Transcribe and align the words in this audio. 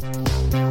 St. 0.00 0.69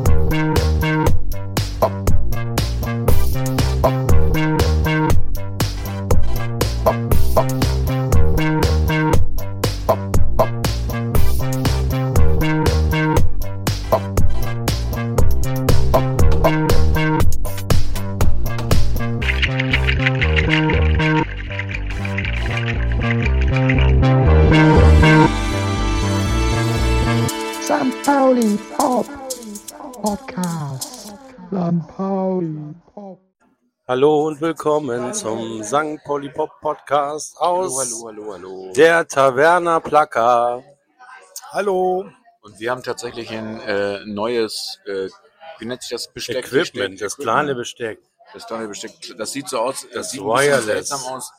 Hallo 33.90 34.28
und 34.28 34.40
willkommen 34.40 35.16
zum 35.16 35.64
St. 35.64 36.04
Pauli 36.06 36.30
Pop 36.30 36.52
Podcast 36.62 37.36
aus 37.40 37.76
Hallo, 37.76 38.06
hallo, 38.06 38.34
hallo. 38.34 38.74
der 38.74 39.08
Taverna 39.08 39.80
Plaka. 39.80 40.62
Hallo. 41.50 42.08
Und 42.42 42.60
wir 42.60 42.70
haben 42.70 42.84
tatsächlich 42.84 43.32
ein 43.32 43.60
äh, 43.62 44.06
neues, 44.06 44.80
äh, 44.86 45.08
wie 45.58 45.66
nennt 45.66 45.82
sich 45.82 45.90
das 45.90 46.08
Besteck? 46.14 46.46
Equipment, 46.46 47.02
das 47.02 47.18
kleine 47.18 47.56
Besteck. 47.56 48.00
Besteck. 48.00 48.34
Das 48.36 48.46
kleine 48.46 48.68
Besteck. 48.68 48.92
Das 49.18 49.32
sieht 49.32 49.50
so 49.50 49.58
aus, 49.58 49.82
das, 49.82 49.92
Das 49.92 50.12
sieht 50.12 50.22
wireless. 50.22 50.66
seltsam 50.66 51.02
aus. 51.12 51.32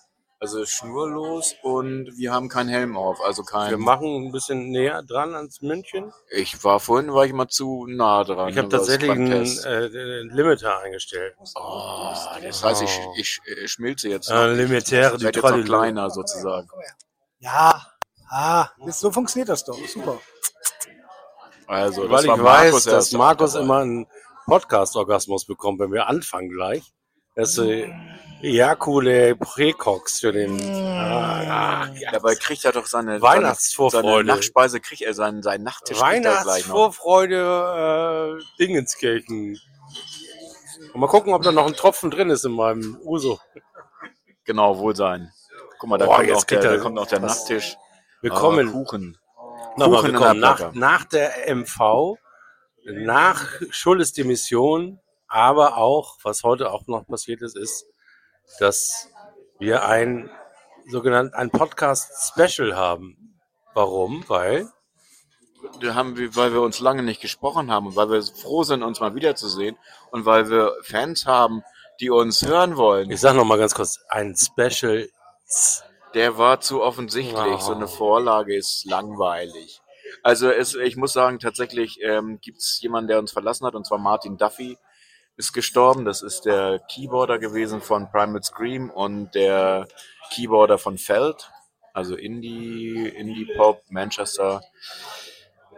Also 0.42 0.64
schnurlos 0.64 1.54
und 1.62 2.16
wir 2.16 2.32
haben 2.32 2.48
keinen 2.48 2.70
Helm 2.70 2.96
auf, 2.96 3.20
also 3.20 3.42
kein. 3.42 3.68
Wir 3.68 3.76
machen 3.76 4.06
ein 4.26 4.32
bisschen 4.32 4.70
näher 4.70 5.02
dran 5.02 5.34
ans 5.34 5.60
München. 5.60 6.14
ich 6.30 6.64
war 6.64 6.80
vorhin, 6.80 7.12
war 7.12 7.26
ich 7.26 7.32
immer 7.32 7.46
zu 7.46 7.86
nah 7.86 8.24
dran. 8.24 8.48
Ich 8.48 8.56
habe 8.56 8.70
tatsächlich 8.70 9.10
einen 9.10 9.32
äh, 9.32 9.66
einen 9.66 10.30
Limiter 10.30 10.80
eingestellt. 10.80 11.34
Oh, 11.56 12.14
das 12.42 12.64
heißt, 12.64 12.80
ich, 12.80 13.00
ich, 13.19 13.41
äh, 13.44 13.69
schmilze 13.69 14.08
jetzt. 14.08 14.30
Äh, 14.30 14.55
Limitäre, 14.55 15.12
ich 15.12 15.19
die 15.19 15.24
werde 15.24 15.41
jetzt 15.41 15.50
noch 15.50 15.64
kleiner 15.64 16.08
sozusagen. 16.08 16.70
Ja, 17.41 17.86
ah, 18.30 18.69
so 18.88 19.10
funktioniert 19.10 19.50
das 19.50 19.62
doch. 19.66 19.77
Super. 19.88 20.19
Also, 21.66 22.08
das 22.08 22.10
Weil 22.10 22.28
war 22.28 22.36
ich 22.36 22.42
Markus 22.42 22.86
weiß, 22.86 22.92
dass 22.92 23.12
Markus 23.12 23.52
dabei. 23.52 23.64
immer 23.64 23.78
einen 23.80 24.06
Podcast-Orgasmus 24.47 25.44
bekommt, 25.44 25.80
wenn 25.80 25.92
wir 25.92 26.06
anfangen 26.06 26.48
gleich. 26.48 26.94
Das 27.36 27.58
äh, 27.58 27.92
Ejakule 28.42 29.36
Precox 29.36 30.20
für 30.20 30.33
den 30.33 30.58
ah, 30.60 31.92
ja. 31.94 32.10
Dabei 32.12 32.34
kriegt 32.34 32.64
er 32.64 32.72
doch 32.72 32.86
seine 32.86 33.20
Weihnachtsvorfreude. 33.20 34.08
Seine 34.08 34.24
Nachspeise 34.24 34.80
kriegt 34.80 35.02
er 35.02 35.12
seinen, 35.14 35.42
seinen 35.42 35.64
Nachtisch 35.64 35.98
kriegt 35.98 36.24
er 36.24 36.42
gleich 36.42 36.66
noch. 36.66 36.74
Weihnachtsvorfreude 36.74 38.38
äh, 38.41 38.58
Dingenskirchen. 38.58 39.60
Und 40.94 41.00
mal 41.00 41.06
gucken, 41.08 41.34
ob 41.34 41.42
da 41.42 41.52
noch 41.52 41.66
ein 41.66 41.74
Tropfen 41.74 42.10
drin 42.10 42.30
ist 42.30 42.44
in 42.44 42.52
meinem 42.52 42.98
Uso. 43.05 43.38
Genau, 44.44 44.78
wohl 44.78 44.97
sein. 44.97 45.30
Guck 45.78 45.91
mal, 45.91 45.98
da 45.98 46.06
Boah, 46.06 46.16
kommt, 46.16 46.28
jetzt 46.28 46.38
auch 46.38 46.44
der, 46.44 46.62
er 46.62 46.77
da 46.77 46.82
kommt 46.82 46.98
auch 46.98 47.06
der 47.06 47.20
Nachtisch. 47.20 47.77
Willkommen. 48.22 48.69
Ah, 48.69 48.72
Kuchen. 48.72 49.19
Nochmal 49.77 50.00
Kuchen 50.00 50.12
willkommen. 50.12 50.41
der 50.41 50.50
Nach, 50.50 50.72
nach 50.72 51.04
der 51.04 51.54
MV, 51.54 52.16
nach 52.84 53.47
Schuldes 53.70 54.12
Demission, 54.12 54.98
aber 55.28 55.77
auch, 55.77 56.16
was 56.22 56.42
heute 56.42 56.72
auch 56.72 56.86
noch 56.86 57.06
passiert 57.06 57.42
ist, 57.42 57.56
ist, 57.56 57.86
dass 58.59 59.09
wir 59.59 59.84
ein 59.84 60.31
sogenannten 60.89 61.34
ein 61.34 61.51
Podcast-Special 61.51 62.77
haben. 62.77 63.39
Warum? 63.75 64.25
Weil 64.29 64.69
Da 65.81 65.95
haben 65.95 66.17
wir, 66.17 66.34
weil 66.34 66.53
wir 66.53 66.62
uns 66.62 66.81
lange 66.81 67.03
nicht 67.03 67.21
gesprochen 67.21 67.71
haben 67.71 67.87
und 67.87 67.97
weil 67.97 68.11
wir 68.11 68.23
froh 68.23 68.62
sind, 68.65 68.83
uns 68.83 69.01
mal 69.01 69.15
wiederzusehen 69.15 69.77
und 70.11 70.25
weil 70.25 70.51
wir 70.51 70.75
Fans 70.83 71.27
haben, 71.27 71.62
die 72.01 72.11
uns 72.11 72.45
hören 72.45 72.77
wollen. 72.77 73.11
ich 73.11 73.21
sage 73.21 73.37
noch 73.37 73.45
mal 73.45 73.59
ganz 73.59 73.75
kurz, 73.75 73.98
ein 74.09 74.34
Special. 74.34 75.09
Der 76.15 76.39
war 76.39 76.60
zu 76.60 76.83
offensichtlich. 76.83 77.55
Oh. 77.55 77.59
So 77.59 77.75
eine 77.75 77.89
Vorlage 77.89 78.56
ist 78.56 78.84
langweilig. 78.87 79.81
Also 80.22 80.50
es, 80.50 80.75
ich 80.75 80.97
muss 80.97 81.12
sagen, 81.12 81.39
tatsächlich 81.39 82.00
ähm, 82.03 82.41
gibt 82.41 82.59
es 82.59 82.81
jemanden, 82.81 83.09
der 83.09 83.19
uns 83.19 83.33
verlassen 83.33 83.66
hat, 83.66 83.75
und 83.75 83.87
zwar 83.87 83.99
Martin 83.99 84.37
Duffy 84.37 84.77
ist 85.41 85.53
gestorben. 85.55 86.05
Das 86.05 86.23
ist 86.23 86.45
der 86.45 86.78
Keyboarder 86.78 87.39
gewesen 87.39 87.81
von 87.81 88.11
Primal 88.12 88.43
Scream 88.43 88.91
und 88.91 89.34
der 89.34 89.89
Keyboarder 90.31 90.78
von 90.78 90.99
Feld, 90.99 91.51
also 91.95 92.15
Indie, 92.15 93.09
Indie 93.09 93.49
Pop, 93.56 93.83
Manchester. 93.89 94.62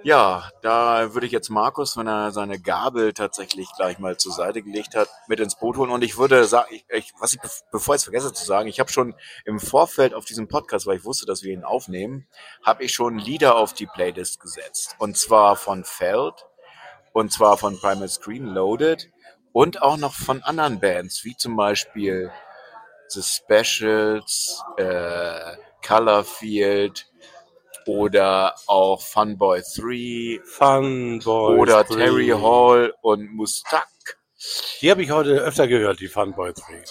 Ja, 0.05 0.50
da 0.62 1.15
würde 1.15 1.27
ich 1.27 1.33
jetzt 1.33 1.49
Markus, 1.49 1.97
wenn 1.97 2.09
er 2.09 2.33
seine 2.33 2.61
Gabel 2.61 3.12
tatsächlich 3.12 3.69
gleich 3.77 4.00
mal 4.00 4.17
zur 4.17 4.33
Seite 4.33 4.61
gelegt 4.61 4.97
hat, 4.97 5.09
mit 5.28 5.39
ins 5.39 5.55
Boot 5.55 5.77
holen. 5.77 5.93
Und 5.93 6.03
ich 6.03 6.19
würde 6.19 6.44
sagen, 6.44 6.67
ich, 6.73 6.84
ich, 6.91 7.12
was 7.21 7.34
ich, 7.34 7.41
bev- 7.41 7.62
bevor 7.71 7.94
ich 7.94 8.00
es 8.00 8.05
vergesse 8.05 8.33
zu 8.33 8.44
sagen, 8.44 8.69
ich 8.69 8.81
habe 8.81 8.91
schon 8.91 9.15
im 9.44 9.61
Vorfeld 9.61 10.12
auf 10.12 10.25
diesem 10.25 10.49
Podcast, 10.49 10.89
weil 10.89 10.97
ich 10.97 11.05
wusste, 11.05 11.25
dass 11.25 11.44
wir 11.44 11.53
ihn 11.53 11.62
aufnehmen, 11.62 12.27
habe 12.65 12.83
ich 12.83 12.93
schon 12.93 13.17
Lieder 13.17 13.55
auf 13.55 13.75
die 13.75 13.87
Playlist 13.87 14.41
gesetzt. 14.41 14.97
Und 14.99 15.17
zwar 15.17 15.55
von 15.55 15.84
Feld, 15.84 16.34
und 17.12 17.33
zwar 17.33 17.56
von 17.56 17.79
Primal 17.79 18.09
Screen 18.09 18.47
Loaded 18.47 19.09
und 19.52 19.82
auch 19.82 19.96
noch 19.96 20.14
von 20.14 20.42
anderen 20.42 20.80
Bands, 20.80 21.24
wie 21.24 21.36
zum 21.36 21.56
Beispiel 21.56 22.30
The 23.08 23.22
Specials, 23.22 24.62
äh, 24.76 25.56
Colorfield 25.86 27.06
oder 27.86 28.54
auch 28.66 29.02
Funboy 29.02 29.60
3 29.60 30.40
Funboy. 30.44 31.58
oder 31.58 31.84
Three. 31.84 31.96
Terry 31.96 32.28
Hall 32.28 32.94
und 33.02 33.34
Mustak. 33.34 33.88
Die 34.80 34.90
habe 34.90 35.02
ich 35.02 35.10
heute 35.10 35.32
öfter 35.34 35.69
gehört, 35.69 36.00
die 36.00 36.08
Funboy 36.08 36.52
3. 36.52 36.84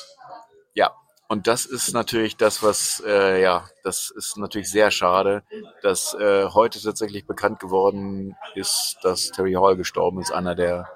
Ja, 0.73 0.95
und 1.27 1.47
das 1.47 1.65
ist 1.65 1.93
natürlich 1.93 2.37
das, 2.37 2.61
was, 2.61 3.01
äh, 3.05 3.41
ja, 3.41 3.69
das 3.83 4.09
ist 4.09 4.37
natürlich 4.37 4.69
sehr 4.69 4.91
schade, 4.91 5.43
dass 5.81 6.13
äh, 6.13 6.47
heute 6.49 6.81
tatsächlich 6.81 7.25
bekannt 7.25 7.59
geworden 7.59 8.35
ist, 8.55 8.97
dass 9.01 9.31
Terry 9.31 9.53
Hall 9.53 9.75
gestorben 9.77 10.19
ist, 10.21 10.31
einer 10.31 10.55
der, 10.55 10.89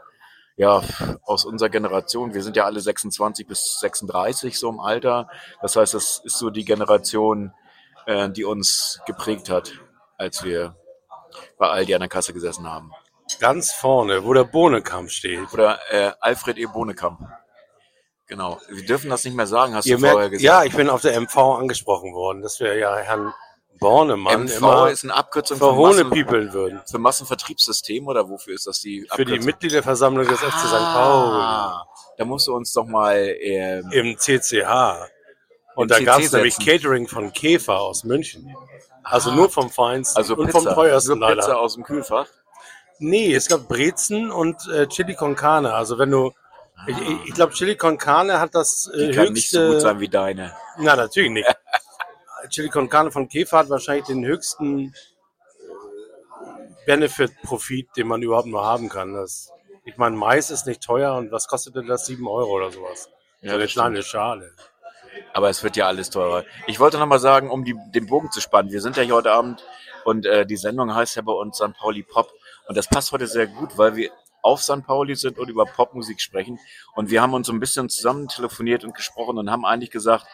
ja, 0.58 0.82
aus 1.24 1.46
unserer 1.46 1.70
Generation. 1.70 2.34
Wir 2.34 2.44
sind 2.44 2.56
ja 2.56 2.66
alle 2.66 2.80
26 2.80 3.48
bis 3.48 3.80
36 3.80 4.58
so 4.58 4.70
im 4.70 4.80
Alter. 4.80 5.30
Das 5.62 5.76
heißt, 5.76 5.94
das 5.94 6.22
ist 6.24 6.38
so 6.38 6.50
die 6.50 6.66
Generation, 6.66 7.54
äh, 8.06 8.30
die 8.30 8.46
uns 8.46 9.02
geprägt 9.06 9.50
hat, 9.50 9.74
als 10.18 10.44
wir 10.44 10.76
bei 11.58 11.68
Aldi 11.68 11.94
an 11.94 12.02
der 12.02 12.10
Kasse 12.10 12.34
gesessen 12.34 12.70
haben. 12.70 12.92
Ganz 13.40 13.72
vorne, 13.74 14.24
wo 14.24 14.34
der 14.34 14.44
Bohnenkamm 14.44 15.10
steht. 15.10 15.52
Oder 15.52 15.80
äh, 15.90 16.12
Alfred 16.22 16.58
E. 16.58 16.66
Bohnekamp. 16.68 17.20
Genau. 18.28 18.60
Wir 18.70 18.86
dürfen 18.86 19.10
das 19.10 19.24
nicht 19.26 19.36
mehr 19.36 19.48
sagen, 19.48 19.76
hast 19.76 19.86
Ihr 19.86 19.98
du 19.98 20.08
vorher 20.08 20.30
gesagt. 20.30 20.44
ja, 20.44 20.64
ich 20.64 20.76
bin 20.76 20.90
auf 20.90 21.02
der 21.02 21.20
MV 21.20 21.38
angesprochen 21.38 22.14
worden, 22.14 22.42
dass 22.42 22.60
wir 22.60 22.76
ja 22.76 22.96
Herrn 22.98 23.34
Bornemann 23.80 24.46
MV 24.46 24.88
ist 24.92 25.04
eine 25.04 25.14
Abkürzung 25.14 25.58
für, 25.58 25.74
Massen, 25.74 26.12
würden. 26.54 26.82
für 26.90 26.98
Massenvertriebssystem 26.98 28.08
oder 28.08 28.30
wofür 28.30 28.56
ist 28.56 28.68
das 28.68 28.80
die 28.80 29.02
Für 29.02 29.24
die 29.26 29.34
Abkürzung? 29.34 29.46
Mitgliederversammlung 29.46 30.28
des 30.28 30.40
FC 30.40 30.52
St. 30.60 30.72
Pauli 30.72 31.38
Ah, 31.42 31.86
da 32.18 32.26
musst 32.26 32.48
du 32.48 32.56
uns 32.56 32.72
doch 32.74 32.86
mal 32.86 33.18
ähm, 33.18 33.90
im 33.92 34.18
CCH. 34.18 35.10
Und 35.76 35.92
Im 35.92 35.98
da 35.98 36.04
gab 36.04 36.22
es 36.22 36.32
nämlich. 36.32 36.58
Catering 36.58 37.08
von 37.08 37.34
Käfer 37.34 37.80
aus 37.82 38.04
München. 38.06 38.56
Also 39.04 39.32
nur 39.32 39.50
vom 39.50 39.70
Feinsten 39.70 40.18
also 40.18 40.36
und 40.36 40.48
Pizza, 40.48 40.62
vom 40.62 40.74
teuersten 40.74 41.20
nur 41.20 41.28
Pizza 41.28 41.48
leider. 41.50 41.60
aus 41.60 41.74
dem 41.76 41.84
Kühlfach. 41.84 42.28
Nee, 43.00 43.34
es 43.36 43.48
gab 43.50 43.68
Brezen 43.68 44.32
und 44.32 44.56
äh, 44.74 44.88
Chili 44.88 45.16
con 45.16 45.36
Carne. 45.36 45.74
Also 45.74 45.98
wenn 46.00 46.12
du, 46.12 46.32
ich, 46.88 46.98
ich, 46.98 47.18
ich 47.28 47.34
glaube 47.34 47.54
Chili 47.54 47.76
con 47.76 47.98
Carne 47.98 48.40
hat 48.40 48.56
das 48.56 48.88
äh, 48.96 49.08
Die 49.10 49.12
kann 49.14 49.34
nicht 49.34 49.50
so 49.50 49.60
höchste, 49.60 49.74
gut 49.74 49.82
sein 49.82 50.00
wie 50.00 50.08
deine. 50.08 50.56
na 50.80 50.96
natürlich 50.96 51.30
nicht. 51.32 51.48
Chili 52.50 52.70
con 52.70 52.90
Carne 52.90 53.12
von 53.12 53.28
Käfer 53.28 53.60
hat 53.60 53.70
wahrscheinlich 53.70 54.06
den 54.06 54.26
höchsten 54.26 54.94
Benefit-Profit, 56.86 57.90
den 57.98 58.08
man 58.08 58.22
überhaupt 58.22 58.48
nur 58.48 58.64
haben 58.64 58.90
kann. 58.90 59.14
Das, 59.14 59.52
ich 59.84 59.98
meine, 59.98 60.16
Mais 60.16 60.52
ist 60.52 60.68
nicht 60.68 60.82
teuer 60.82 61.16
und 61.16 61.32
was 61.32 61.48
kostet 61.48 61.76
denn 61.76 61.88
das? 61.88 62.06
7 62.06 62.28
Euro 62.28 62.52
oder 62.52 62.72
sowas. 62.72 63.10
Ja, 63.42 63.52
so 63.52 63.56
eine 63.58 63.68
kleine 63.68 64.04
Schale. 64.04 64.52
Aber 65.34 65.50
es 65.50 65.64
wird 65.64 65.76
ja 65.76 65.88
alles 65.88 66.10
teurer. 66.10 66.46
Ich 66.68 66.80
wollte 66.80 66.98
noch 66.98 67.06
mal 67.06 67.20
sagen, 67.20 67.50
um 67.50 67.64
die, 67.64 67.76
den 67.94 68.08
Bogen 68.08 68.32
zu 68.32 68.42
spannen. 68.42 68.72
Wir 68.72 68.82
sind 68.82 68.98
ja 68.98 69.04
hier 69.04 69.16
heute 69.16 69.32
Abend 69.32 69.66
und 70.04 70.26
äh, 70.26 70.46
die 70.46 70.58
Sendung 70.58 70.94
heißt 70.94 71.16
ja 71.16 71.22
bei 71.22 71.32
uns 71.34 71.58
St. 71.58 71.74
Pauli 71.78 72.04
Pop. 72.04 72.32
Und 72.68 72.78
das 72.78 72.88
passt 72.88 73.12
heute 73.12 73.28
sehr 73.28 73.48
gut, 73.48 73.78
weil 73.78 73.96
wir 73.96 74.12
auf 74.42 74.62
St. 74.62 74.86
Pauli 74.86 75.16
sind 75.16 75.40
und 75.40 75.50
über 75.50 75.66
Popmusik 75.66 76.22
sprechen. 76.22 76.60
Und 76.94 77.10
wir 77.10 77.22
haben 77.22 77.34
uns 77.34 77.48
so 77.48 77.54
ein 77.54 77.60
bisschen 77.60 77.90
zusammen 77.90 78.28
telefoniert 78.28 78.84
und 78.84 78.94
gesprochen 78.94 79.38
und 79.38 79.50
haben 79.50 79.66
eigentlich 79.66 79.92
gesagt, 79.92 80.26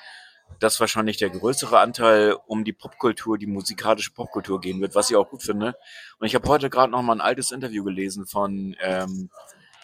dass 0.59 0.79
wahrscheinlich 0.79 1.17
der 1.17 1.29
größere 1.29 1.79
Anteil 1.79 2.37
um 2.47 2.63
die 2.63 2.73
Popkultur, 2.73 3.37
die 3.37 3.47
musikalische 3.47 4.11
Popkultur 4.11 4.61
gehen 4.61 4.81
wird, 4.81 4.95
was 4.95 5.09
ich 5.09 5.15
auch 5.15 5.29
gut 5.29 5.43
finde. 5.43 5.75
Und 6.19 6.27
ich 6.27 6.35
habe 6.35 6.47
heute 6.47 6.69
gerade 6.69 6.91
noch 6.91 7.01
mal 7.01 7.13
ein 7.13 7.21
altes 7.21 7.51
Interview 7.51 7.83
gelesen 7.83 8.25
von 8.25 8.75
ähm, 8.81 9.29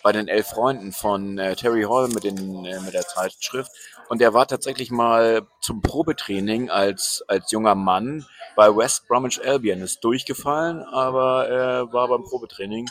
bei 0.03 0.11
den 0.11 0.27
elf 0.27 0.47
Freunden 0.47 0.91
von 0.91 1.37
äh, 1.37 1.55
Terry 1.55 1.83
Hall 1.83 2.07
mit, 2.07 2.23
den, 2.23 2.65
äh, 2.65 2.79
mit 2.81 2.93
der 2.93 3.07
Zeitschrift. 3.07 3.71
Und 4.09 4.21
er 4.21 4.33
war 4.33 4.47
tatsächlich 4.47 4.91
mal 4.91 5.45
zum 5.59 5.81
Probetraining 5.81 6.69
als, 6.69 7.23
als 7.27 7.51
junger 7.51 7.75
Mann 7.75 8.25
bei 8.55 8.73
West 8.73 9.07
Bromwich 9.07 9.45
Albion. 9.45 9.81
Ist 9.81 10.03
durchgefallen, 10.03 10.83
aber 10.83 11.47
er 11.47 11.91
war 11.91 12.07
beim 12.07 12.23
Probetraining 12.23 12.87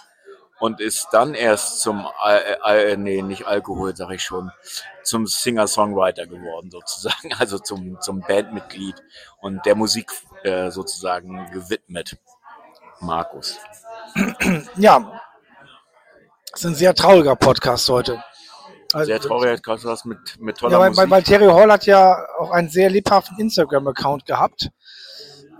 und 0.58 0.80
ist 0.80 1.08
dann 1.12 1.34
erst 1.34 1.80
zum, 1.80 2.06
äh, 2.24 2.92
äh, 2.92 2.96
nee, 2.96 3.22
nicht 3.22 3.46
Alkohol, 3.46 3.94
sag 3.96 4.10
ich 4.10 4.22
schon, 4.22 4.50
zum 5.02 5.26
Singer-Songwriter 5.26 6.26
geworden 6.26 6.70
sozusagen, 6.70 7.32
also 7.38 7.58
zum, 7.58 8.00
zum 8.00 8.20
Bandmitglied 8.20 8.96
und 9.40 9.64
der 9.66 9.74
Musik 9.74 10.10
äh, 10.42 10.70
sozusagen 10.70 11.50
gewidmet. 11.52 12.16
Markus. 13.00 13.58
Ja, 14.76 15.20
das 16.50 16.60
ist 16.60 16.66
ein 16.66 16.74
sehr 16.74 16.94
trauriger 16.94 17.36
Podcast 17.36 17.88
heute. 17.90 18.22
Also, 18.92 19.06
Sehr 19.06 19.20
traurig, 19.20 19.60
hast 19.66 19.84
du 19.84 19.88
was 19.88 20.04
mit, 20.04 20.18
mit 20.38 20.56
toller 20.56 20.72
Ja, 20.72 20.78
weil, 20.78 20.90
Musik. 20.90 21.10
weil 21.10 21.22
Terry 21.22 21.46
Hall 21.46 21.70
hat 21.70 21.84
ja 21.86 22.16
auch 22.38 22.50
einen 22.50 22.68
sehr 22.68 22.88
lebhaften 22.88 23.38
Instagram-Account 23.38 24.24
gehabt. 24.24 24.70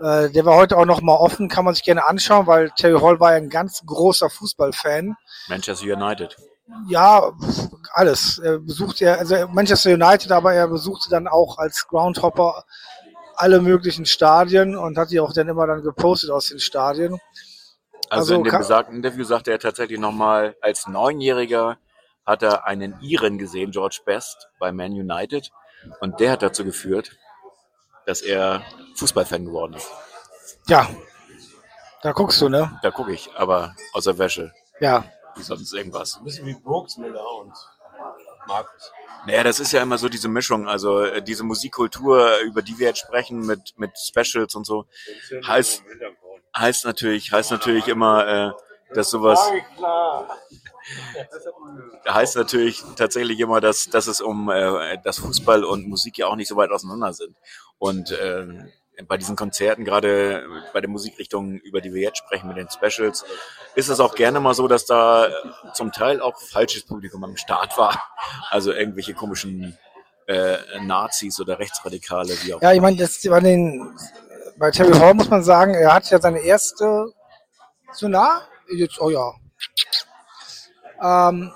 Äh, 0.01 0.29
der 0.29 0.45
war 0.45 0.55
heute 0.55 0.77
auch 0.77 0.85
noch 0.85 1.01
mal 1.01 1.15
offen, 1.15 1.49
kann 1.49 1.65
man 1.65 1.73
sich 1.73 1.83
gerne 1.83 2.05
anschauen, 2.07 2.47
weil 2.47 2.69
Terry 2.71 2.99
Hall 2.99 3.19
war 3.19 3.31
ja 3.31 3.37
ein 3.37 3.49
ganz 3.49 3.83
großer 3.85 4.29
Fußballfan. 4.29 5.15
Manchester 5.47 5.85
United. 5.85 6.35
Ja, 6.87 7.31
alles. 7.93 8.39
Er 8.39 8.59
besuchte 8.59 9.05
ja, 9.05 9.15
also 9.15 9.47
Manchester 9.47 9.93
United, 9.93 10.31
aber 10.31 10.53
er 10.53 10.67
besuchte 10.67 11.09
dann 11.09 11.27
auch 11.27 11.57
als 11.57 11.87
Groundhopper 11.87 12.65
alle 13.35 13.61
möglichen 13.61 14.05
Stadien 14.05 14.75
und 14.75 14.97
hat 14.97 15.11
die 15.11 15.19
auch 15.19 15.31
dann 15.31 15.47
immer 15.47 15.67
dann 15.67 15.83
gepostet 15.83 16.29
aus 16.31 16.49
den 16.49 16.59
Stadien. 16.59 17.19
Also, 18.09 18.33
Also 18.33 18.35
in 18.35 18.43
dem 18.43 18.57
besagten 18.57 18.95
Interview 18.95 19.23
sagte 19.23 19.51
er 19.51 19.59
tatsächlich 19.59 19.99
nochmal, 19.99 20.55
als 20.61 20.87
Neunjähriger 20.87 21.77
hat 22.25 22.43
er 22.43 22.65
einen 22.65 22.99
Iren 23.01 23.37
gesehen, 23.37 23.71
George 23.71 23.99
Best, 24.05 24.49
bei 24.59 24.71
Man 24.71 24.91
United. 24.91 25.49
Und 26.01 26.19
der 26.19 26.31
hat 26.31 26.41
dazu 26.41 26.65
geführt, 26.65 27.11
dass 28.07 28.21
er 28.23 28.63
Fußballfan 28.95 29.45
geworden 29.45 29.73
ist. 29.73 29.87
Ja, 30.67 30.89
da 32.01 32.11
guckst 32.13 32.41
du, 32.41 32.49
ne? 32.49 32.79
Da 32.81 32.89
gucke 32.89 33.13
ich, 33.13 33.29
aber 33.35 33.75
aus 33.93 34.05
der 34.05 34.17
Wäsche, 34.17 34.51
Ja. 34.79 35.05
wie 35.35 35.43
sonst 35.43 35.73
irgendwas. 35.73 36.17
Ein 36.17 36.23
bisschen 36.23 36.45
wie 36.47 36.55
Burgsmüller 36.55 37.23
und 37.41 37.53
Markus. 38.47 38.91
Naja, 39.25 39.43
das 39.43 39.59
ist 39.59 39.71
ja 39.73 39.81
immer 39.81 39.97
so 39.97 40.07
diese 40.09 40.29
Mischung, 40.29 40.67
also 40.69 41.01
äh, 41.01 41.21
diese 41.21 41.43
Musikkultur, 41.43 42.39
über 42.45 42.61
die 42.61 42.77
wir 42.79 42.87
jetzt 42.87 42.99
sprechen, 42.99 43.45
mit, 43.45 43.73
mit 43.77 43.91
Specials 43.97 44.55
und 44.55 44.65
so, 44.65 44.85
heißt, 45.45 45.83
heißt 46.55 46.85
natürlich, 46.85 47.31
heißt 47.31 47.51
natürlich 47.51 47.87
immer, 47.89 48.25
äh, 48.27 48.51
dass 48.93 49.09
sowas, 49.09 49.39
heißt 52.07 52.35
natürlich 52.35 52.83
tatsächlich 52.95 53.39
immer, 53.39 53.61
dass, 53.61 53.89
dass 53.89 54.07
es 54.07 54.21
um 54.21 54.49
äh, 54.49 54.97
das 55.03 55.19
Fußball 55.19 55.63
und 55.63 55.87
Musik 55.87 56.17
ja 56.17 56.27
auch 56.27 56.35
nicht 56.35 56.47
so 56.47 56.55
weit 56.55 56.71
auseinander 56.71 57.13
sind. 57.13 57.35
Und 57.77 58.11
äh, 58.11 58.47
bei 59.07 59.17
diesen 59.17 59.35
Konzerten, 59.35 59.85
gerade 59.85 60.47
bei 60.73 60.81
der 60.81 60.89
Musikrichtung, 60.89 61.59
über 61.59 61.81
die 61.81 61.93
wir 61.93 62.01
jetzt 62.01 62.17
sprechen, 62.17 62.47
mit 62.47 62.57
den 62.57 62.69
Specials, 62.69 63.25
ist 63.75 63.89
es 63.89 63.99
auch 63.99 64.15
gerne 64.15 64.39
mal 64.39 64.55
so, 64.55 64.67
dass 64.67 64.85
da 64.85 65.29
zum 65.73 65.91
Teil 65.91 66.19
auch 66.19 66.39
falsches 66.39 66.83
Publikum 66.83 67.23
am 67.23 67.37
Start 67.37 67.77
war. 67.77 68.01
Also 68.49 68.73
irgendwelche 68.73 69.13
komischen 69.13 69.77
äh, 70.25 70.57
Nazis 70.81 71.39
oder 71.39 71.59
Rechtsradikale, 71.59 72.33
wie 72.43 72.53
auch 72.55 72.61
Ja, 72.61 72.73
ich 72.73 72.81
meine, 72.81 72.97
das 72.97 73.21
bei 73.21 73.39
den 73.39 73.95
bei 74.57 74.71
Terry 74.71 74.97
Hall 74.97 75.13
muss 75.13 75.29
man 75.29 75.43
sagen, 75.43 75.75
er 75.75 75.93
hat 75.93 76.09
ja 76.09 76.19
seine 76.19 76.39
erste 76.39 77.13
so 77.93 78.07
nah? 78.07 78.41
Jetzt, 78.69 78.99
oh 78.99 79.09
ja. 79.09 79.33
Ähm, 81.01 81.51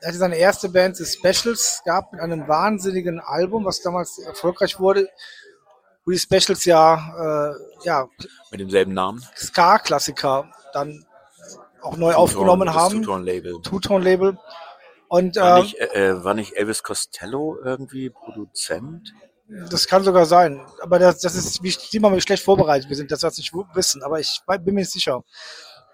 er 0.00 0.08
hatte 0.08 0.18
seine 0.18 0.36
erste 0.36 0.68
Band 0.68 0.96
The 0.96 1.04
Specials 1.04 1.82
gab 1.84 2.12
mit 2.12 2.20
einem 2.20 2.46
wahnsinnigen 2.46 3.20
Album, 3.20 3.64
was 3.64 3.80
damals 3.80 4.18
erfolgreich 4.18 4.78
wurde, 4.78 5.08
wo 6.04 6.12
die 6.12 6.18
Specials 6.18 6.64
ja, 6.64 7.50
äh, 7.50 7.84
ja 7.84 8.08
mit 8.50 8.60
demselben 8.60 8.94
Namen. 8.94 9.24
Ska-Klassiker 9.36 10.50
dann 10.72 11.04
auch 11.82 11.96
neu 11.96 12.14
aufgenommen 12.14 12.72
haben. 12.72 13.02
Two-Tone-Label. 13.02 13.60
Two-Tone-Label. 13.62 14.38
Und 15.08 15.36
War, 15.36 15.58
äh, 15.58 15.62
nicht, 15.62 15.78
äh, 15.78 16.24
war 16.24 16.34
nicht 16.34 16.52
Elvis 16.56 16.82
Costello 16.82 17.58
irgendwie 17.64 18.10
Produzent? 18.10 19.14
Das 19.70 19.86
kann 19.86 20.04
sogar 20.04 20.26
sein. 20.26 20.60
Aber 20.82 20.98
das, 20.98 21.20
das 21.20 21.34
ist, 21.34 21.62
wie 21.62 21.70
sieh 21.70 21.98
mal, 21.98 22.14
wie 22.14 22.20
schlecht 22.20 22.44
vorbereitet 22.44 22.90
wir 22.90 22.96
sind, 22.96 23.10
dass 23.10 23.22
wir 23.22 23.30
das 23.30 23.38
nicht 23.38 23.54
wissen. 23.72 24.02
Aber 24.02 24.20
ich 24.20 24.40
bin 24.46 24.74
mir 24.74 24.80
nicht 24.80 24.92
sicher. 24.92 25.24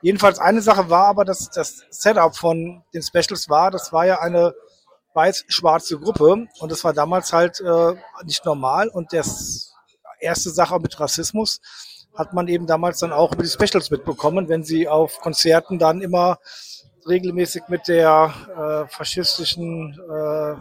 Jedenfalls 0.04 0.38
eine 0.38 0.60
Sache 0.60 0.90
war 0.90 1.06
aber, 1.06 1.24
dass 1.24 1.48
das 1.48 1.82
Setup 1.88 2.36
von 2.36 2.84
den 2.92 3.02
Specials 3.02 3.48
war, 3.48 3.70
das 3.70 3.90
war 3.90 4.04
ja 4.04 4.20
eine 4.20 4.54
weiß-schwarze 5.14 5.98
Gruppe 5.98 6.46
und 6.58 6.70
das 6.70 6.84
war 6.84 6.92
damals 6.92 7.32
halt 7.32 7.58
äh, 7.60 7.94
nicht 8.22 8.44
normal 8.44 8.88
und 8.88 9.14
das 9.14 9.72
erste 10.20 10.50
Sache 10.50 10.78
mit 10.78 11.00
Rassismus 11.00 11.58
hat 12.14 12.34
man 12.34 12.48
eben 12.48 12.66
damals 12.66 12.98
dann 12.98 13.14
auch 13.14 13.32
über 13.32 13.44
die 13.44 13.48
Specials 13.48 13.90
mitbekommen, 13.90 14.50
wenn 14.50 14.62
sie 14.62 14.88
auf 14.88 15.20
Konzerten 15.20 15.78
dann 15.78 16.02
immer 16.02 16.38
regelmäßig 17.08 17.62
mit 17.68 17.88
der 17.88 18.34
äh, 18.86 18.94
faschistischen 18.94 19.94
äh, 19.94 20.54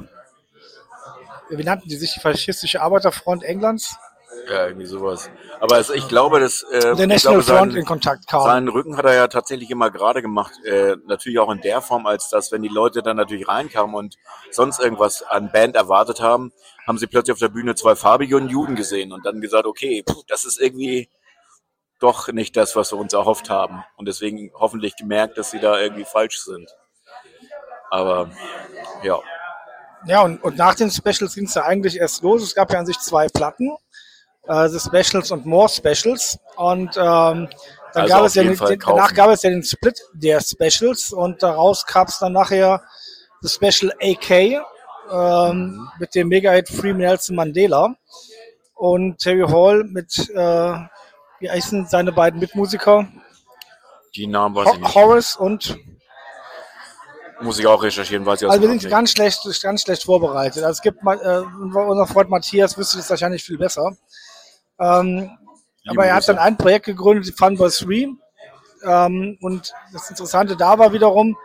wie 1.50 1.64
nannten 1.66 1.90
die 1.90 1.98
sich, 1.98 2.14
die 2.14 2.22
faschistische 2.22 2.82
Arbeiterfront 2.82 3.44
Englands, 3.44 3.98
Ja, 4.50 4.68
irgendwie 4.68 4.86
sowas. 4.86 5.30
Aber 5.60 5.80
es, 5.80 5.90
ich 5.90 6.08
glaube, 6.08 6.40
dass 6.40 6.64
äh, 6.64 6.96
der 6.96 7.08
National 7.08 7.42
glaube, 7.42 7.44
Front 7.44 7.72
sein, 7.72 7.80
in 7.80 7.86
Kontakt 7.86 8.28
kam. 8.28 8.44
seinen 8.44 8.68
Rücken 8.68 8.98
hat 8.98 9.06
er 9.06 9.14
ja 9.14 9.28
tatsächlich 9.28 9.72
immer 9.72 9.90
gerade 9.90 10.22
gemacht. 10.22 10.54
Äh, 10.66 10.98
natürlich 11.06 11.40
auch 11.40 11.50
in 11.52 11.62
der 11.62 11.82
Form, 11.82 12.06
als 12.06 12.30
dass, 12.30 12.52
wenn 12.52 12.62
die 12.62 12.70
Leute 12.70 13.02
dann 13.02 13.16
natürlich 13.18 13.48
reinkamen 13.48 13.96
und 13.96 14.18
sonst 14.52 14.80
irgendwas 14.80 15.24
an 15.24 15.52
Band 15.52 15.76
erwartet 15.76 16.22
haben, 16.22 16.52
haben 16.86 16.98
sie 16.98 17.08
plötzlich 17.08 17.34
auf 17.34 17.40
der 17.40 17.50
Bühne 17.50 17.76
zwei 17.76 17.96
Farbige 17.96 18.36
und 18.36 18.50
Juden 18.50 18.76
gesehen 18.76 19.14
und 19.14 19.26
dann 19.26 19.40
gesagt, 19.40 19.66
okay, 19.66 20.04
puh, 20.06 20.24
das 20.28 20.44
ist 20.44 20.60
irgendwie 20.60 21.10
doch 22.00 22.28
nicht 22.28 22.58
das, 22.58 22.76
was 22.76 22.92
wir 22.92 23.00
uns 23.00 23.14
erhofft 23.14 23.50
haben. 23.50 23.84
Und 23.96 24.08
deswegen 24.08 24.52
hoffentlich 24.54 24.98
gemerkt, 24.98 25.38
dass 25.38 25.52
sie 25.52 25.60
da 25.60 25.80
irgendwie 25.80 26.04
falsch 26.04 26.40
sind. 26.42 26.70
Aber 27.90 28.30
ja, 29.04 29.20
Ja, 30.06 30.24
und, 30.24 30.44
und 30.44 30.58
nach 30.58 30.76
den 30.76 30.92
Specials 30.92 31.36
ging 31.36 31.46
es 31.46 31.54
ja 31.54 31.64
eigentlich 31.64 31.98
erst 31.98 32.24
los. 32.24 32.44
Es 32.44 32.56
gab 32.56 32.74
ja 32.74 32.80
an 32.80 32.86
sich 32.86 33.00
zwei 33.00 33.30
Platten, 33.30 33.72
äh, 34.48 34.68
The 34.70 34.80
Specials 34.80 35.32
und 35.32 35.46
More 35.46 35.70
Specials. 35.70 36.38
Und 36.56 36.96
ähm, 36.98 37.50
dann 37.94 38.04
Also 38.04 38.08
gab 38.14 38.26
es 38.26 38.36
ja 38.36 38.44
den, 38.44 38.58
danach 38.80 39.14
gab 39.14 39.30
es 39.30 39.44
ja 39.44 39.50
den 39.50 39.64
Split 39.64 40.00
der 40.14 40.42
Specials 40.42 41.14
und 41.14 41.44
daraus 41.44 41.86
gab 41.86 42.08
es 42.08 42.20
dann 42.20 42.34
nachher 42.34 42.82
The 43.42 43.50
Special 43.50 43.92
AK 44.02 44.64
ähm, 45.12 45.90
mit 46.00 46.16
dem 46.16 46.28
Mega-Hit 46.30 46.70
Free 46.70 46.94
Nelson 46.94 47.36
Mandela 47.36 47.96
und 48.76 49.18
Terry 49.20 49.48
Hall 49.48 49.84
mit, 49.84 50.30
äh, 50.30 50.74
wie 51.40 51.50
heißen 51.50 51.86
seine 51.88 52.12
beiden 52.12 52.40
Mitmusiker? 52.40 53.08
die 54.16 54.28
Namen 54.28 54.56
weiß 54.56 54.68
ich 54.68 54.74
Ho 54.74 54.78
nicht. 54.80 54.96
Horace 54.96 55.36
und 55.36 55.78
Muss 57.42 57.60
ich 57.60 57.68
auch 57.68 57.82
recherchieren, 57.82 58.26
weiß 58.26 58.42
ich 58.42 58.50
Also 58.50 58.62
wir 58.62 58.70
sind 58.70 58.90
ganz 58.90 59.12
schlecht, 59.12 59.42
ganz 59.62 59.82
schlecht 59.82 60.04
vorbereitet. 60.04 60.64
Also 60.64 60.78
es 60.78 60.82
gibt 60.82 61.00
äh, 61.04 61.40
unser 61.40 62.08
Freund 62.08 62.30
Matthias 62.30 62.78
wüsste 62.78 62.98
das 62.98 63.10
wahrscheinlich 63.10 63.44
viel 63.44 63.58
besser. 63.58 63.96
Ähm, 64.80 65.38
aber 65.88 66.06
er 66.06 66.16
hat 66.16 66.28
dann 66.28 66.38
ein 66.38 66.58
Projekt 66.58 66.86
gegründet, 66.86 67.28
die 67.28 67.32
Funboy 67.32 67.70
3. 67.70 68.08
Ähm, 68.86 69.38
und 69.42 69.74
das 69.92 70.10
Interessante 70.10 70.56
da 70.56 70.78
war 70.78 70.94
wiederum, 70.94 71.38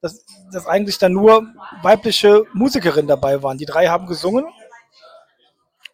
dass, 0.00 0.24
dass 0.52 0.66
eigentlich 0.66 0.98
dann 0.98 1.12
nur 1.12 1.46
weibliche 1.82 2.44
Musikerinnen 2.52 3.08
dabei 3.08 3.42
waren. 3.42 3.58
Die 3.58 3.64
drei 3.64 3.88
haben 3.88 4.06
gesungen 4.06 4.44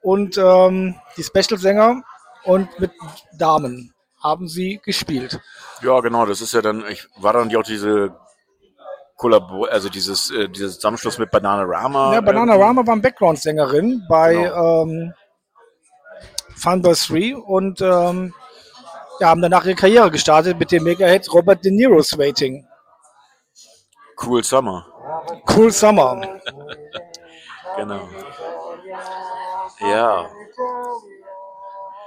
und 0.00 0.37
ähm, 0.37 0.96
die 1.16 1.22
Special-Sänger 1.22 2.02
und 2.44 2.78
mit 2.80 2.90
Damen 3.38 3.94
haben 4.22 4.49
sie 4.49 4.80
gespielt. 4.84 5.40
Ja, 5.82 6.00
genau, 6.00 6.26
das 6.26 6.40
ist 6.40 6.52
ja 6.54 6.62
dann, 6.62 6.84
ich 6.88 7.06
war 7.16 7.32
dann 7.32 7.50
ja 7.50 7.58
auch 7.58 7.64
diese 7.64 8.14
Kollabor, 9.16 9.70
also 9.70 9.88
dieses, 9.88 10.30
äh, 10.30 10.49
dieses 10.49 10.76
Zusammenschluss 10.76 11.18
mit 11.18 11.30
Bananarama. 11.30 12.14
Ja, 12.14 12.20
Banana 12.20 12.52
irgendwie. 12.52 12.66
Rama 12.66 12.87
war 12.87 12.96
Background-Sängerin 12.96 14.04
bei 14.08 14.34
Genau. 14.34 14.82
ähm, 14.82 15.14
Funboy 16.56 16.94
3 16.94 17.37
und 17.37 17.80
ähm, 17.80 18.35
ja, 19.21 19.28
haben 19.28 19.42
danach 19.42 19.64
ihre 19.64 19.75
Karriere 19.75 20.11
gestartet 20.11 20.59
mit 20.59 20.73
dem 20.73 20.85
Mega-Hit 20.85 21.32
Robert 21.32 21.64
De 21.64 21.71
Niro's 21.71 22.16
Waiting. 22.18 22.66
Cool 24.25 24.42
Summer, 24.42 24.87
Cool 25.49 25.71
Summer. 25.73 26.21
genau. 27.76 28.09
Ja, 29.80 30.30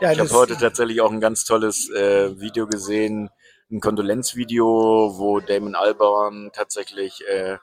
Ja, 0.01 0.11
ich 0.11 0.19
habe 0.19 0.29
heute 0.31 0.57
tatsächlich 0.57 1.01
auch 1.01 1.11
ein 1.11 1.19
ganz 1.21 1.45
tolles 1.45 1.89
äh, 1.89 2.39
Video 2.39 2.67
gesehen, 2.67 3.29
ein 3.71 3.79
Kondolenzvideo, 3.79 5.13
wo 5.17 5.39
Damon 5.39 5.75
Albarn 5.75 6.51
tatsächlich 6.53 7.23
äh, 7.27 7.57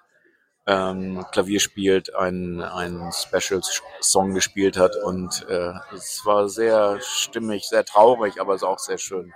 ähm, 0.66 1.24
Klavier 1.32 1.60
spielt, 1.60 2.14
einen, 2.14 2.62
einen 2.62 3.10
Special-Song 3.12 4.34
gespielt 4.34 4.76
hat 4.76 4.96
und 4.96 5.46
äh, 5.48 5.72
es 5.94 6.22
war 6.24 6.48
sehr 6.48 7.00
stimmig, 7.00 7.68
sehr 7.68 7.84
traurig, 7.84 8.40
aber 8.40 8.54
es 8.54 8.62
ist 8.62 8.68
auch 8.68 8.78
sehr 8.78 8.98
schön. 8.98 9.32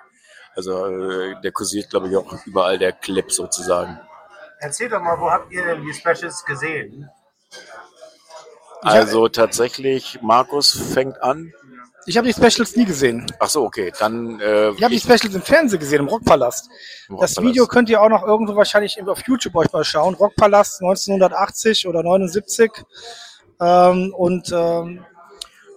Also 0.54 0.86
äh, 0.86 1.40
der 1.42 1.52
kursiert, 1.52 1.90
glaube 1.90 2.08
ich, 2.08 2.16
auch 2.16 2.46
überall 2.46 2.78
der 2.78 2.92
Clip 2.92 3.30
sozusagen. 3.30 4.00
Erzähl 4.60 4.88
doch 4.88 5.00
mal, 5.00 5.20
wo 5.20 5.30
habt 5.30 5.52
ihr 5.52 5.64
denn 5.64 5.84
die 5.84 5.92
Specials 5.92 6.44
gesehen? 6.44 7.10
Also 8.80 9.28
tatsächlich, 9.28 10.20
Markus 10.22 10.72
fängt 10.94 11.22
an. 11.22 11.52
Ich 12.06 12.16
habe 12.16 12.26
die 12.26 12.32
Specials 12.32 12.76
nie 12.76 12.84
gesehen. 12.84 13.26
Ach 13.40 13.48
so, 13.50 13.64
okay. 13.64 13.92
Dann 13.98 14.38
äh, 14.40 14.70
Ich 14.70 14.82
habe 14.82 14.94
die 14.94 15.00
Specials 15.00 15.34
im 15.34 15.42
Fernsehen 15.42 15.80
gesehen, 15.80 16.00
im 16.00 16.08
Rockpalast. 16.08 16.68
im 17.08 17.16
Das 17.16 17.30
Rockpalast. 17.32 17.42
Video 17.42 17.66
könnt 17.66 17.88
ihr 17.90 18.00
auch 18.00 18.08
noch 18.08 18.22
irgendwo 18.24 18.54
wahrscheinlich 18.56 19.00
auf 19.06 19.20
YouTube 19.26 19.54
euch 19.56 19.72
mal 19.72 19.84
schauen. 19.84 20.14
Rockpalast 20.14 20.82
1980 20.82 21.86
oder 21.88 22.02
79. 22.02 22.70
Ähm, 23.60 24.14
und 24.14 24.52
ähm, 24.52 25.04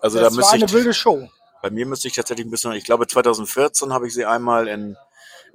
Also 0.02 0.18
da 0.20 0.26
das 0.26 0.34
war 0.34 0.38
müsste 0.38 0.54
eine 0.56 0.66
ich, 0.66 0.74
wilde 0.74 0.94
Show. 0.94 1.28
bei 1.62 1.70
mir 1.72 1.86
müsste 1.86 2.08
ich 2.08 2.14
tatsächlich 2.16 2.46
ein 2.46 2.52
bisschen, 2.52 2.74
ich 2.74 2.84
glaube 2.84 3.08
2014 3.08 3.92
habe 3.94 4.06
ich 4.08 4.14
sie 4.14 4.26
einmal 4.26 4.68
in, 4.68 4.98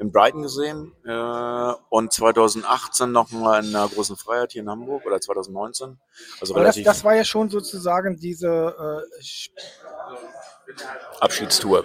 in 0.01 0.11
Brighton 0.11 0.43
gesehen 0.43 0.93
äh, 1.07 1.73
und 1.91 2.13
2018 2.13 3.13
nochmal 3.13 3.63
in 3.65 3.77
einer 3.77 3.87
großen 3.89 4.17
Freiheit 4.17 4.53
hier 4.53 4.63
in 4.63 4.71
Hamburg 4.71 5.05
oder 5.07 5.21
2019. 5.21 5.99
Also 6.41 6.55
das, 6.55 6.83
das 6.83 7.05
war 7.05 7.15
ja 7.15 7.25
schon 7.25 7.49
sozusagen 7.51 8.17
diese 8.17 9.05
äh, 9.13 9.23
Abschiedstour. 11.21 11.85